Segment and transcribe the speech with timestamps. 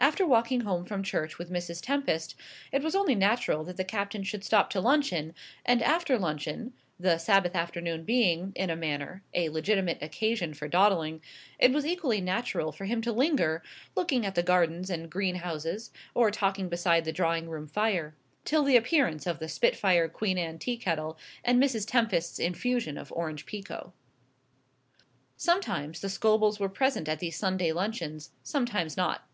[0.00, 1.80] After walking home from church with Mrs.
[1.82, 2.34] Tempest,
[2.72, 5.34] it was only natural that the Captain should stop to luncheon,
[5.64, 11.22] and after luncheon the Sabbath afternoon being, in a manner, a legitimate occasion for dawdling
[11.58, 13.62] it was equally natural for him to linger,
[13.96, 18.14] looking at the gardens and greenhouses, or talking beside the drawing room fire,
[18.44, 21.88] till the appearance of the spitfire Queen Anne tea kettle and Mrs.
[21.90, 23.94] Tempest's infusion of orange pekoe.
[25.38, 29.26] Sometimes the Scobels were present at these Sunday luncheons, sometimes not.